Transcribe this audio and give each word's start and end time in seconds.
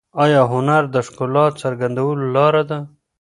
آیا 0.23 0.41
هنر 0.53 0.83
د 0.89 0.95
ښکلا 1.07 1.45
د 1.51 1.55
څرګندولو 1.61 2.25
لاره 2.35 2.63
ده؟ 2.69 2.79